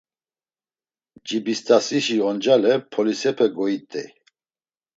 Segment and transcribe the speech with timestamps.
[1.27, 4.09] Cibist̆asişi oncale polisepe goit̆ey.